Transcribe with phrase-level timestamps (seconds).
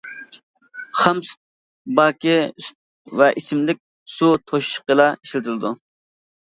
[1.01, 1.37] خام سۈت
[1.99, 2.33] باكى
[2.69, 2.81] سۈت
[3.21, 3.85] ۋە ئىچىملىك
[4.17, 5.79] سۇ توشۇشقىلا ئىشلىتىلىدۇ.